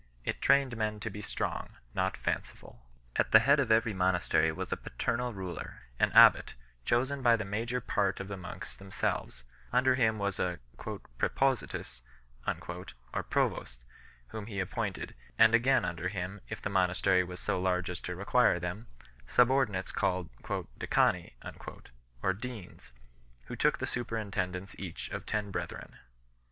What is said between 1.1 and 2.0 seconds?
be strong,